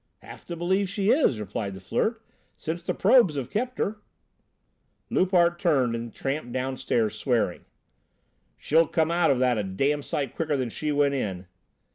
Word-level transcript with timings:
"Have 0.23 0.45
to 0.45 0.55
believe 0.55 0.89
she 0.89 1.11
is," 1.11 1.39
replied 1.39 1.75
the 1.75 1.79
Flirt, 1.79 2.25
"since 2.55 2.81
the 2.81 2.91
'probes' 2.91 3.35
have 3.35 3.51
kept 3.51 3.77
her." 3.77 4.01
Loupart 5.11 5.59
turned 5.59 5.93
and 5.93 6.11
tramped 6.11 6.51
downstairs 6.51 7.13
swearing. 7.15 7.65
"She'll 8.57 8.87
come 8.87 9.11
out 9.11 9.29
of 9.29 9.37
that 9.37 9.59
a 9.59 9.63
damned 9.63 10.05
sight 10.05 10.33
quicker 10.35 10.57
than 10.57 10.69
she 10.69 10.91
went 10.91 11.13
in!" 11.13 11.45